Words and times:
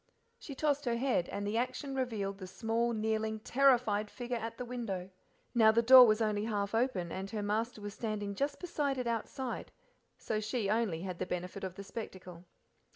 She 0.39 0.55
tossed 0.55 0.85
her 0.85 0.95
head, 0.97 1.29
and 1.29 1.45
the 1.45 1.57
action 1.59 1.93
revealed 1.93 2.39
the 2.39 2.47
small, 2.47 2.91
kneeling, 2.91 3.39
terrified 3.41 4.09
figure 4.09 4.35
at 4.35 4.57
the 4.57 4.65
window. 4.65 5.11
Now 5.53 5.71
the 5.71 5.83
door 5.83 6.07
was 6.07 6.23
only 6.23 6.45
half 6.45 6.73
open, 6.73 7.11
and 7.11 7.29
her 7.29 7.43
master 7.43 7.81
was 7.81 7.93
standing 7.93 8.33
just 8.33 8.59
beside 8.59 8.97
it 8.97 9.05
outside, 9.05 9.71
so 10.17 10.39
she 10.39 10.71
only 10.71 11.03
had 11.03 11.19
the 11.19 11.27
benefit 11.27 11.63
of 11.63 11.75
the 11.75 11.83
spectacle. 11.83 12.45